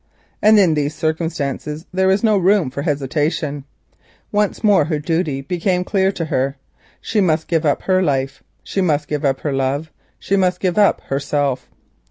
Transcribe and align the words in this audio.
And 0.41 0.57
in 0.57 0.73
these 0.73 0.95
circumstances 0.95 1.85
there 1.93 2.07
was 2.07 2.23
no 2.23 2.35
room 2.35 2.71
for 2.71 2.81
hesitation. 2.81 3.65
Once 4.31 4.63
more 4.63 4.85
her 4.85 4.97
duty 4.97 5.41
became 5.41 5.83
clear 5.83 6.11
to 6.13 6.25
her. 6.25 6.57
She 6.99 7.21
must 7.21 7.47
give 7.47 7.67
up 7.67 7.83
her 7.83 8.01
life, 8.01 8.41
she 8.63 8.81
must 8.81 9.07
give 9.07 9.23
up 9.23 9.41
her 9.41 9.53
love, 9.53 9.91
she 10.17 10.35
must 10.35 10.59
give 10.59 10.79
up 10.79 11.01
herself. 11.01 11.69